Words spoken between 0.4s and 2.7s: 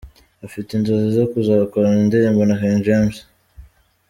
Afite inzozi zo kuzakorana indirimbo na